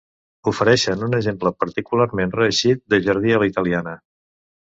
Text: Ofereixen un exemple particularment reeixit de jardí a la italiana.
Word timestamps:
Ofereixen 0.51 1.03
un 1.07 1.17
exemple 1.17 1.51
particularment 1.63 2.33
reeixit 2.39 2.81
de 2.95 3.01
jardí 3.09 3.35
a 3.35 3.43
la 3.45 3.51
italiana. 3.53 3.97